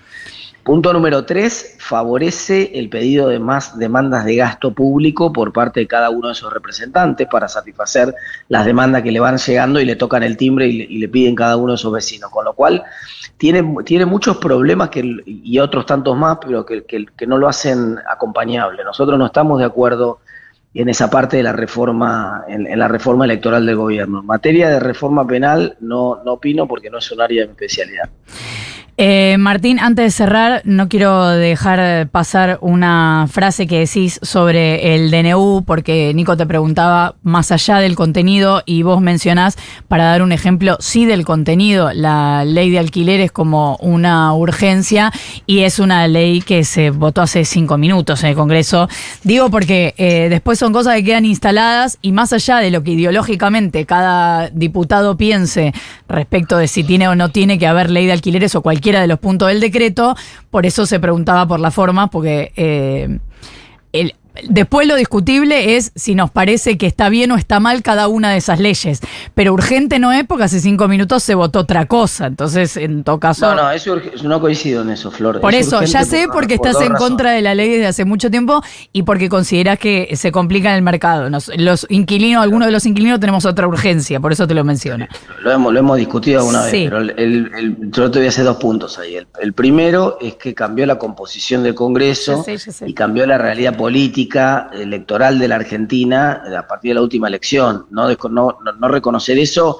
Punto 0.63 0.93
número 0.93 1.25
tres, 1.25 1.75
favorece 1.79 2.71
el 2.75 2.87
pedido 2.87 3.29
de 3.29 3.39
más 3.39 3.79
demandas 3.79 4.25
de 4.25 4.35
gasto 4.35 4.71
público 4.75 5.33
por 5.33 5.51
parte 5.51 5.79
de 5.79 5.87
cada 5.87 6.11
uno 6.11 6.27
de 6.27 6.33
esos 6.33 6.53
representantes 6.53 7.27
para 7.27 7.47
satisfacer 7.47 8.13
las 8.47 8.63
demandas 8.65 9.01
que 9.01 9.11
le 9.11 9.19
van 9.19 9.37
llegando 9.37 9.79
y 9.79 9.85
le 9.85 9.95
tocan 9.95 10.21
el 10.21 10.37
timbre 10.37 10.67
y 10.67 10.99
le, 10.99 11.09
piden 11.09 11.33
cada 11.33 11.57
uno 11.57 11.71
de 11.71 11.77
esos 11.77 11.91
vecinos. 11.91 12.29
Con 12.29 12.45
lo 12.45 12.53
cual, 12.53 12.83
tiene, 13.37 13.63
tiene 13.83 14.05
muchos 14.05 14.37
problemas 14.37 14.91
y 14.93 15.57
otros 15.57 15.87
tantos 15.87 16.15
más, 16.15 16.37
pero 16.45 16.63
que, 16.63 16.83
que, 16.85 17.25
no 17.25 17.39
lo 17.39 17.47
hacen 17.47 17.97
acompañable. 18.07 18.83
Nosotros 18.83 19.17
no 19.17 19.25
estamos 19.25 19.57
de 19.57 19.65
acuerdo 19.65 20.19
en 20.75 20.89
esa 20.89 21.09
parte 21.09 21.37
de 21.37 21.43
la 21.43 21.53
reforma, 21.53 22.43
en, 22.47 22.77
la 22.77 22.87
reforma 22.87 23.25
electoral 23.25 23.65
del 23.65 23.77
gobierno. 23.77 24.19
En 24.19 24.27
materia 24.27 24.69
de 24.69 24.79
reforma 24.79 25.25
penal 25.25 25.75
no, 25.79 26.21
no 26.23 26.33
opino 26.33 26.67
porque 26.67 26.91
no 26.91 26.99
es 26.99 27.11
un 27.11 27.19
área 27.19 27.45
de 27.45 27.51
especialidad. 27.51 28.11
Eh, 29.03 29.37
Martín, 29.39 29.79
antes 29.79 30.05
de 30.05 30.11
cerrar, 30.11 30.61
no 30.63 30.87
quiero 30.87 31.29
dejar 31.29 32.07
pasar 32.09 32.59
una 32.61 33.25
frase 33.31 33.65
que 33.65 33.79
decís 33.79 34.19
sobre 34.21 34.93
el 34.93 35.09
DNU, 35.09 35.63
porque 35.65 36.13
Nico 36.13 36.37
te 36.37 36.45
preguntaba 36.45 37.15
más 37.23 37.51
allá 37.51 37.79
del 37.79 37.95
contenido 37.95 38.61
y 38.63 38.83
vos 38.83 39.01
mencionás, 39.01 39.57
para 39.87 40.03
dar 40.03 40.21
un 40.21 40.31
ejemplo, 40.31 40.77
sí 40.81 41.05
del 41.05 41.25
contenido, 41.25 41.91
la 41.93 42.45
ley 42.45 42.69
de 42.69 42.77
alquileres 42.77 43.31
como 43.31 43.75
una 43.77 44.35
urgencia 44.35 45.11
y 45.47 45.61
es 45.61 45.79
una 45.79 46.07
ley 46.07 46.41
que 46.41 46.63
se 46.63 46.91
votó 46.91 47.23
hace 47.23 47.43
cinco 47.43 47.79
minutos 47.79 48.23
en 48.23 48.29
el 48.29 48.35
Congreso. 48.35 48.87
Digo 49.23 49.49
porque 49.49 49.95
eh, 49.97 50.27
después 50.29 50.59
son 50.59 50.73
cosas 50.73 50.93
que 50.97 51.05
quedan 51.05 51.25
instaladas 51.25 51.97
y 52.03 52.11
más 52.11 52.33
allá 52.33 52.57
de 52.57 52.69
lo 52.69 52.83
que 52.83 52.91
ideológicamente 52.91 53.87
cada 53.87 54.51
diputado 54.51 55.17
piense 55.17 55.73
respecto 56.07 56.57
de 56.57 56.67
si 56.67 56.83
tiene 56.83 57.07
o 57.07 57.15
no 57.15 57.29
tiene 57.29 57.57
que 57.57 57.65
haber 57.65 57.89
ley 57.89 58.05
de 58.05 58.11
alquileres 58.11 58.53
o 58.53 58.61
cualquiera 58.91 59.01
de 59.01 59.07
los 59.07 59.19
puntos 59.19 59.47
del 59.47 59.61
decreto, 59.61 60.15
por 60.49 60.65
eso 60.65 60.85
se 60.85 60.99
preguntaba 60.99 61.47
por 61.47 61.59
la 61.59 61.71
forma, 61.71 62.09
porque 62.09 62.51
eh, 62.55 63.19
el, 63.93 64.15
Después 64.47 64.87
lo 64.87 64.95
discutible 64.95 65.75
es 65.75 65.91
si 65.95 66.15
nos 66.15 66.31
parece 66.31 66.77
que 66.77 66.87
está 66.87 67.09
bien 67.09 67.31
o 67.31 67.35
está 67.35 67.59
mal 67.59 67.83
cada 67.83 68.07
una 68.07 68.31
de 68.31 68.37
esas 68.37 68.59
leyes. 68.59 69.01
Pero 69.33 69.53
urgente 69.53 69.99
no 69.99 70.11
es 70.13 70.25
porque 70.25 70.45
hace 70.45 70.59
cinco 70.59 70.87
minutos 70.87 71.23
se 71.23 71.35
votó 71.35 71.59
otra 71.59 71.85
cosa. 71.85 72.27
Entonces, 72.27 72.77
en 72.77 73.03
todo 73.03 73.19
caso. 73.19 73.53
No, 73.53 73.63
no, 73.63 73.71
eso 73.71 73.99
no 74.23 74.39
coincido 74.39 74.83
en 74.83 74.91
eso, 74.91 75.11
Flor. 75.11 75.41
Por 75.41 75.53
eso, 75.53 75.83
ya 75.83 76.05
sé 76.05 76.27
porque 76.31 76.55
estás 76.55 76.79
en 76.81 76.93
contra 76.93 77.31
de 77.31 77.41
la 77.41 77.55
ley 77.55 77.69
desde 77.69 77.87
hace 77.87 78.05
mucho 78.05 78.31
tiempo 78.31 78.61
y 78.93 79.03
porque 79.03 79.27
consideras 79.27 79.77
que 79.77 80.15
se 80.15 80.31
complica 80.31 80.69
en 80.69 80.75
el 80.75 80.81
mercado. 80.81 81.29
los 81.57 81.85
inquilinos, 81.89 82.41
algunos 82.41 82.67
de 82.67 82.71
los 82.71 82.85
inquilinos 82.85 83.19
tenemos 83.19 83.45
otra 83.45 83.67
urgencia, 83.67 84.19
por 84.19 84.31
eso 84.31 84.47
te 84.47 84.53
lo 84.53 84.63
menciono. 84.63 85.07
Lo 85.41 85.51
hemos, 85.51 85.73
lo 85.73 85.79
hemos 85.79 85.97
discutido 85.97 86.39
alguna 86.39 86.63
vez, 86.63 86.71
pero 86.71 86.99
el, 86.99 87.77
yo 87.91 88.09
te 88.09 88.19
voy 88.19 88.27
a 88.27 88.29
hacer 88.29 88.45
dos 88.45 88.57
puntos 88.57 88.97
ahí. 88.97 89.17
El, 89.39 89.53
primero 89.53 90.17
es 90.21 90.35
que 90.35 90.53
cambió 90.53 90.85
la 90.85 90.97
composición 90.97 91.63
del 91.63 91.75
Congreso 91.75 92.45
y 92.85 92.93
cambió 92.93 93.25
la 93.25 93.37
realidad 93.37 93.75
política 93.75 94.20
electoral 94.73 95.39
de 95.39 95.47
la 95.47 95.55
Argentina 95.55 96.43
a 96.57 96.67
partir 96.67 96.91
de 96.91 96.95
la 96.95 97.01
última 97.01 97.27
elección. 97.27 97.85
No, 97.89 98.09
no, 98.29 98.57
no 98.79 98.87
reconocer 98.87 99.37
eso 99.37 99.77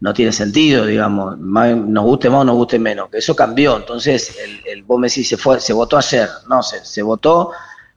no 0.00 0.12
tiene 0.12 0.32
sentido, 0.32 0.84
digamos, 0.84 1.38
nos 1.38 2.04
guste 2.04 2.28
más 2.28 2.40
o 2.40 2.44
nos 2.44 2.56
guste 2.56 2.78
menos, 2.78 3.08
que 3.08 3.18
eso 3.18 3.34
cambió. 3.34 3.76
Entonces, 3.76 4.36
el, 4.44 4.60
el 4.70 4.82
vos 4.82 5.00
me 5.00 5.08
decís, 5.08 5.26
se, 5.26 5.38
fue, 5.38 5.60
se 5.60 5.72
votó 5.72 5.96
ayer, 5.96 6.28
no, 6.46 6.62
se, 6.62 6.84
se 6.84 7.02
votó 7.02 7.52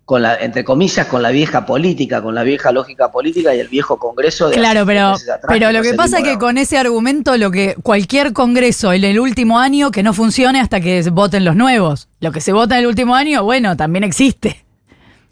con 0.05 0.21
la, 0.21 0.35
entre 0.35 0.63
comillas, 0.63 1.05
con 1.07 1.21
la 1.21 1.31
vieja 1.31 1.65
política, 1.65 2.21
con 2.21 2.33
la 2.33 2.43
vieja 2.43 2.71
lógica 2.71 3.11
política 3.11 3.53
y 3.53 3.59
el 3.59 3.67
viejo 3.67 3.97
Congreso 3.97 4.47
de 4.47 4.55
Claro, 4.55 4.85
pero, 4.85 5.15
pero 5.49 5.73
lo 5.73 5.81
que 5.81 5.95
pasa 5.95 6.19
es 6.19 6.23
que 6.23 6.37
con 6.37 6.57
ese 6.57 6.77
argumento, 6.77 7.35
lo 7.35 7.51
que 7.51 7.75
cualquier 7.83 8.31
Congreso 8.31 8.93
en 8.93 9.03
el 9.03 9.19
último 9.19 9.59
año 9.59 9.91
que 9.91 10.01
no 10.01 10.13
funcione 10.13 10.61
hasta 10.61 10.79
que 10.79 11.01
voten 11.11 11.43
los 11.43 11.57
nuevos. 11.57 12.07
Lo 12.21 12.31
que 12.31 12.39
se 12.39 12.53
vota 12.53 12.75
en 12.75 12.83
el 12.83 12.87
último 12.87 13.15
año, 13.15 13.43
bueno, 13.43 13.75
también 13.75 14.05
existe. 14.05 14.63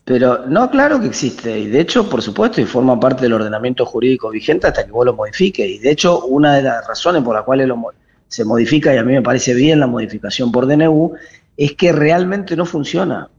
Pero 0.06 0.46
no, 0.48 0.70
claro 0.70 1.02
que 1.02 1.08
existe, 1.08 1.60
y 1.60 1.68
de 1.68 1.80
hecho, 1.80 2.08
por 2.08 2.22
supuesto, 2.22 2.62
y 2.62 2.66
forma 2.66 3.00
parte 3.00 3.24
del 3.24 3.34
ordenamiento 3.34 3.88
jurídico 3.88 4.30
vigente 4.30 4.68
hasta 4.68 4.86
que 4.86 4.92
vos 4.92 5.04
lo 5.04 5.16
modifiques. 5.16 5.68
Y 5.68 5.80
de 5.80 5.92
hecho, 5.92 6.26
una 6.26 6.54
de 6.54 6.62
las 6.62 6.88
razones 6.88 7.24
por 7.24 7.36
las 7.36 7.44
cuales 7.44 7.68
lo, 7.68 7.92
se 8.28 8.46
modifica, 8.46 8.94
y 8.94 8.98
a 8.98 9.04
mí 9.04 9.14
me 9.14 9.24
parece 9.24 9.56
bien 9.56 9.80
la 9.80 9.88
modificación 9.88 10.52
por 10.52 10.68
DNU, 10.68 11.14
es 11.58 11.74
que 11.74 11.92
realmente 11.92 12.56
no 12.56 12.66
funciona. 12.66 13.30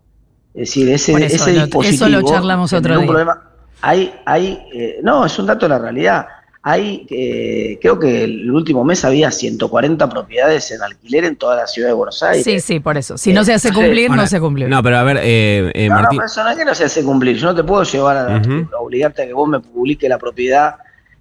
Es 0.55 0.71
decir, 0.71 0.89
ese, 0.89 1.13
ese 1.25 1.53
dispositivo. 1.53 2.07
Eso 2.07 2.09
lo 2.09 2.23
charlamos 2.23 2.73
otro 2.73 2.97
día. 2.97 3.07
Problema, 3.07 3.43
hay, 3.83 4.13
hay, 4.25 4.59
eh, 4.73 4.99
no, 5.05 5.25
es 5.25 5.39
un 5.39 5.47
dato 5.47 5.67
de 5.67 5.71
la 5.71 5.79
realidad. 5.79 6.27
Hay, 6.69 7.07
eh, 7.11 7.79
creo 7.81 7.97
que 7.97 8.25
el 8.25 8.51
último 8.51 8.83
mes 8.83 9.05
había 9.05 9.31
140 9.31 10.09
propiedades 10.09 10.73
en 10.73 10.83
alquiler 10.83 11.23
en 11.23 11.37
toda 11.37 11.55
la 11.55 11.69
ciudad 11.69 11.91
de 11.91 11.95
Buenos 11.95 12.21
Aires. 12.25 12.43
Sí, 12.43 12.59
sí, 12.59 12.81
por 12.81 12.97
eso. 12.97 13.17
Si 13.17 13.33
no 13.33 13.45
se 13.45 13.53
hace 13.53 13.73
cumplir, 13.73 14.11
no 14.11 14.27
se 14.27 14.41
cumple. 14.41 14.67
No, 14.67 14.83
pero 14.83 14.99
a 14.99 15.05
ver, 15.05 15.19
eh, 15.23 15.71
eh, 15.73 15.89
no, 15.89 15.95
Martín. 15.95 16.19
No, 16.19 16.43
no 16.43 16.51
es 16.51 16.57
que 16.57 16.65
no 16.65 16.75
se 16.75 16.83
hace 16.83 17.05
cumplir. 17.05 17.37
Yo 17.37 17.47
no 17.47 17.55
te 17.55 17.63
puedo 17.63 17.85
llevar 17.85 18.17
a, 18.17 18.43
obligarte 18.81 19.23
a 19.23 19.27
que 19.29 19.33
vos 19.33 19.49
me 19.49 19.61
publique 19.61 20.09
la 20.09 20.19
propiedad, 20.19 20.75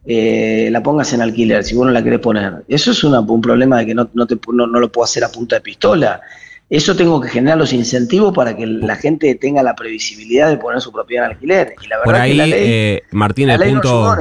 eh, 0.04 0.68
la 0.72 0.82
pongas 0.82 1.14
en 1.14 1.22
alquiler, 1.22 1.64
si 1.64 1.76
vos 1.76 1.86
no 1.86 1.92
la 1.92 2.04
querés 2.04 2.22
poner. 2.22 2.64
Eso 2.68 2.90
es 2.90 3.04
una, 3.04 3.20
un 3.20 3.42
problema 3.42 3.78
de 3.78 3.86
que 3.86 3.94
no, 3.94 4.10
no, 4.16 4.26
te, 4.26 4.40
no, 4.52 4.66
lo 4.66 4.92
puedo 4.92 5.04
hacer 5.06 5.24
a 5.24 5.30
punta 5.30 5.58
de 5.58 5.62
pistola. 5.62 6.22
Eso 6.68 6.96
tengo 6.96 7.22
que 7.22 7.30
generar 7.30 7.60
los 7.60 7.74
incentivos 7.74 8.34
para 8.34 8.58
que 8.58 8.66
la 8.66 8.96
gente 8.96 9.36
tenga 9.36 9.62
la 9.62 9.76
previsibilidad 9.76 10.50
de 10.50 10.58
poner 10.58 10.82
su 10.82 10.92
propiedad 10.92 11.26
en 11.26 11.32
alquiler. 11.34 11.76
Y 11.80 11.88
la 11.88 11.98
verdad 11.98 12.06
Por 12.06 12.16
ahí, 12.16 12.32
que 12.32 12.38
la 12.38 12.46
ley, 12.48 12.64
eh, 12.66 13.04
Martín, 13.12 13.52
el 13.52 13.60
punto, 13.60 14.18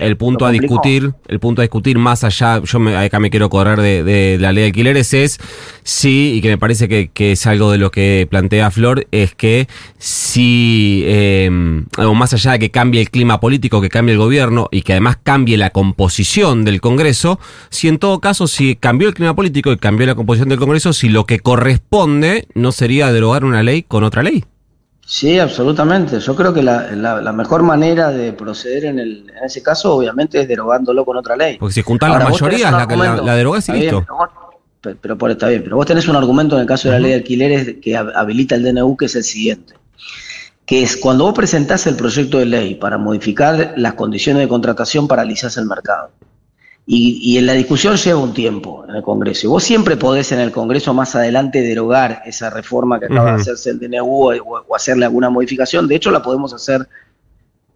el 0.00 0.16
punto 0.16 0.44
a 0.44 0.50
discutir, 0.50 1.12
el 1.28 1.38
punto 1.38 1.62
a 1.62 1.64
discutir 1.64 1.96
más 1.96 2.24
allá, 2.24 2.60
yo 2.64 2.80
me, 2.80 2.96
acá 2.96 3.20
me 3.20 3.30
quiero 3.30 3.48
correr 3.48 3.80
de, 3.80 4.38
la 4.40 4.50
ley 4.50 4.62
de 4.62 4.66
alquileres 4.70 5.14
es 5.14 5.38
sí, 5.84 6.32
y 6.34 6.40
que 6.40 6.48
me 6.48 6.58
parece 6.58 6.88
que, 6.88 7.32
es 7.32 7.46
algo 7.46 7.70
de 7.70 7.78
lo 7.78 7.92
que 7.92 8.26
plantea 8.28 8.72
Flor, 8.72 9.06
es 9.12 9.36
que 9.36 9.68
si, 9.98 11.04
eh, 11.06 11.48
más 11.50 12.32
allá 12.32 12.52
de 12.52 12.58
que 12.58 12.70
cambie 12.72 13.02
el 13.02 13.10
clima 13.10 13.38
político, 13.38 13.80
que 13.80 13.88
cambie 13.88 14.14
el 14.14 14.18
gobierno 14.18 14.68
y 14.72 14.82
que 14.82 14.94
además 14.94 15.18
cambie 15.22 15.56
la 15.56 15.70
composición 15.70 16.64
del 16.64 16.80
Congreso, 16.80 17.38
si 17.70 17.86
en 17.86 17.98
todo 17.98 18.18
caso, 18.18 18.48
si 18.48 18.74
cambió 18.74 19.06
el 19.06 19.14
clima 19.14 19.36
político 19.36 19.70
y 19.70 19.76
cambió 19.76 20.08
la 20.08 20.16
composición 20.16 20.48
del 20.48 20.58
Congreso, 20.58 20.92
si 20.92 21.08
lo 21.08 21.24
que 21.24 21.38
corresponde 21.38 21.84
¿no 22.54 22.72
sería 22.72 23.12
derogar 23.12 23.44
una 23.44 23.62
ley 23.62 23.82
con 23.84 24.02
otra 24.02 24.22
ley? 24.22 24.44
Sí, 25.06 25.38
absolutamente. 25.38 26.18
Yo 26.18 26.34
creo 26.34 26.52
que 26.52 26.62
la, 26.62 27.32
mejor 27.32 27.62
manera 27.62 28.10
de 28.10 28.32
proceder 28.32 28.86
en, 28.86 28.98
el, 28.98 29.30
en, 29.30 29.44
ese 29.44 29.62
caso, 29.62 29.94
obviamente, 29.94 30.40
es 30.40 30.48
derogándolo 30.48 31.04
con 31.04 31.16
otra 31.16 31.36
ley. 31.36 31.56
Porque 31.58 31.74
si 31.74 31.82
juntan 31.82 32.10
las 32.10 32.24
mayorías, 32.24 32.72
la, 32.72 32.86
la, 32.86 33.16
la 33.22 33.36
derogás 33.36 33.68
y 33.68 33.72
listo. 33.72 34.04
pero, 35.00 35.16
por, 35.16 35.30
está 35.30 35.48
bien, 35.48 35.62
pero 35.62 35.76
vos 35.76 35.86
tenés 35.86 36.08
un 36.08 36.16
argumento 36.16 36.56
en 36.56 36.62
el 36.62 36.66
caso 36.66 36.88
de 36.88 36.94
la 36.94 37.00
ley 37.00 37.10
de 37.10 37.16
alquileres 37.18 37.76
que 37.80 37.96
habilita 37.96 38.56
el 38.56 38.64
DNU, 38.64 38.96
que 38.96 39.04
es 39.04 39.14
el 39.14 39.24
siguiente. 39.24 39.74
Que 40.66 40.82
es 40.82 40.96
cuando 40.96 41.24
vos 41.24 41.34
presentás 41.34 41.86
el 41.86 41.94
proyecto 41.94 42.38
de 42.38 42.46
ley 42.46 42.74
para 42.74 42.98
modificar 42.98 43.74
las 43.76 43.94
condiciones 43.94 44.42
de 44.42 44.48
contratación, 44.48 45.06
paralizás 45.06 45.58
el 45.58 45.66
mercado. 45.66 46.10
Y, 46.86 47.38
en 47.38 47.46
la 47.46 47.54
discusión 47.54 47.96
lleva 47.96 48.20
un 48.20 48.34
tiempo 48.34 48.84
en 48.86 48.96
el 48.96 49.02
Congreso. 49.02 49.46
Y 49.46 49.50
vos 49.50 49.64
siempre 49.64 49.96
podés 49.96 50.32
en 50.32 50.40
el 50.40 50.52
Congreso 50.52 50.92
más 50.92 51.16
adelante 51.16 51.62
derogar 51.62 52.22
esa 52.26 52.50
reforma 52.50 53.00
que 53.00 53.06
acaba 53.06 53.36
de 53.36 53.40
hacerse 53.40 53.70
el 53.70 53.78
DNU 53.78 54.32
o, 54.44 54.74
hacerle 54.74 55.06
alguna 55.06 55.30
modificación. 55.30 55.88
De 55.88 55.94
hecho, 55.96 56.10
la 56.10 56.22
podemos 56.22 56.52
hacer 56.52 56.86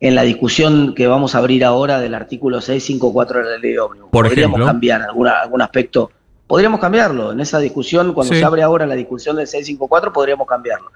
en 0.01 0.15
la 0.15 0.23
discusión 0.23 0.95
que 0.95 1.07
vamos 1.07 1.35
a 1.35 1.39
abrir 1.39 1.65
ahora 1.65 2.01
del 2.01 2.15
artículo 2.15 2.61
654 2.61 3.39
de 3.39 3.51
la 3.51 3.59
ley 3.59 3.73
de 3.73 3.81
ómnibus. 3.81 4.11
Podríamos 4.11 4.61
cambiar 4.61 5.03
alguna, 5.03 5.41
algún 5.41 5.63
aspecto. 5.63 6.11
Podríamos 6.47 6.79
cambiarlo. 6.79 7.33
En 7.33 7.41
esa 7.41 7.59
discusión, 7.61 8.13
cuando 8.13 8.35
se 8.35 8.45
abre 8.45 8.63
ahora 8.63 8.87
la 8.87 8.95
discusión 8.95 9.37
del 9.37 9.47
654, 9.47 10.13
podríamos 10.13 10.47
cambiarlo. 10.47 10.93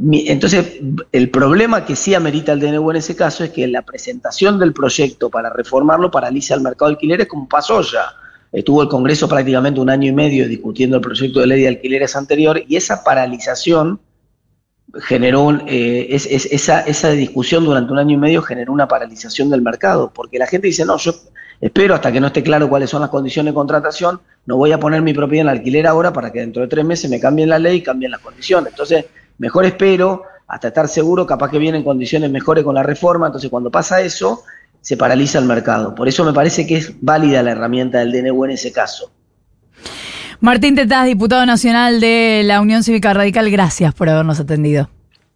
Entonces, 0.00 0.80
el 1.12 1.30
problema 1.30 1.84
que 1.84 1.96
sí 1.96 2.14
amerita 2.14 2.52
el 2.52 2.60
DNU 2.60 2.90
en 2.90 2.96
ese 2.96 3.14
caso 3.14 3.44
es 3.44 3.50
que 3.50 3.66
la 3.66 3.82
presentación 3.82 4.58
del 4.58 4.72
proyecto 4.72 5.28
para 5.28 5.50
reformarlo 5.50 6.10
paraliza 6.10 6.54
el 6.54 6.62
mercado 6.62 6.88
de 6.88 6.94
alquileres 6.94 7.26
como 7.26 7.46
pasó 7.46 7.82
ya. 7.82 8.06
Estuvo 8.52 8.82
el 8.82 8.88
Congreso 8.88 9.28
prácticamente 9.28 9.80
un 9.80 9.90
año 9.90 10.08
y 10.08 10.12
medio 10.12 10.48
discutiendo 10.48 10.96
el 10.96 11.02
proyecto 11.02 11.40
de 11.40 11.46
ley 11.46 11.62
de 11.62 11.68
alquileres 11.68 12.16
anterior 12.16 12.62
y 12.66 12.76
esa 12.76 13.04
paralización 13.04 14.00
generó, 14.94 15.58
eh, 15.66 16.06
esa, 16.10 16.80
esa 16.80 17.10
discusión 17.10 17.64
durante 17.64 17.92
un 17.92 17.98
año 17.98 18.14
y 18.14 18.18
medio 18.18 18.42
generó 18.42 18.72
una 18.72 18.88
paralización 18.88 19.50
del 19.50 19.60
mercado, 19.60 20.10
porque 20.14 20.38
la 20.38 20.46
gente 20.46 20.66
dice, 20.68 20.84
no, 20.86 20.96
yo 20.96 21.14
espero 21.60 21.94
hasta 21.94 22.10
que 22.10 22.20
no 22.20 22.28
esté 22.28 22.42
claro 22.42 22.68
cuáles 22.68 22.88
son 22.88 23.02
las 23.02 23.10
condiciones 23.10 23.52
de 23.52 23.54
contratación, 23.54 24.20
no 24.46 24.56
voy 24.56 24.72
a 24.72 24.80
poner 24.80 25.02
mi 25.02 25.12
propiedad 25.12 25.46
en 25.46 25.58
alquiler 25.58 25.86
ahora 25.86 26.12
para 26.12 26.30
que 26.30 26.40
dentro 26.40 26.62
de 26.62 26.68
tres 26.68 26.84
meses 26.84 27.10
me 27.10 27.20
cambien 27.20 27.48
la 27.50 27.58
ley 27.58 27.78
y 27.78 27.82
cambien 27.82 28.10
las 28.10 28.20
condiciones. 28.20 28.72
Entonces, 28.72 29.06
mejor 29.42 29.64
espero 29.64 30.22
hasta 30.46 30.68
estar 30.68 30.86
seguro, 30.86 31.26
capaz 31.26 31.50
que 31.50 31.58
vienen 31.58 31.82
condiciones 31.82 32.30
mejores 32.30 32.62
con 32.62 32.76
la 32.76 32.84
reforma, 32.84 33.26
entonces 33.26 33.50
cuando 33.50 33.72
pasa 33.72 34.00
eso, 34.00 34.44
se 34.80 34.96
paraliza 34.96 35.40
el 35.40 35.46
mercado. 35.46 35.96
Por 35.96 36.06
eso 36.06 36.24
me 36.24 36.32
parece 36.32 36.64
que 36.64 36.76
es 36.76 36.92
válida 37.00 37.42
la 37.42 37.50
herramienta 37.50 37.98
del 37.98 38.12
DNU 38.12 38.44
en 38.44 38.52
ese 38.52 38.70
caso. 38.70 39.10
Martín 40.38 40.76
Tetaz, 40.76 41.06
diputado 41.06 41.44
nacional 41.44 42.00
de 42.00 42.42
la 42.44 42.60
Unión 42.60 42.84
Cívica 42.84 43.12
Radical, 43.14 43.50
gracias 43.50 43.92
por 43.94 44.08
habernos 44.08 44.38
atendido. 44.38 44.88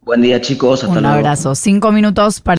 Buen 0.03 0.21
día 0.21 0.39
chicos, 0.39 0.85
hasta 0.85 0.99
Un 0.99 1.05
abrazo. 1.05 1.53
Cinco 1.53 1.91
minutos 1.91 2.39
para... 2.39 2.55